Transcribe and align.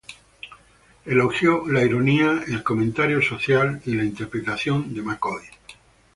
Elogió 1.05 1.67
la 1.67 1.83
ironía, 1.83 2.43
el 2.47 2.63
comentario 2.63 3.21
social 3.21 3.83
y 3.85 3.93
la 3.93 4.03
interpretación 4.03 4.95
de 4.95 5.03
McCoy. 5.03 5.43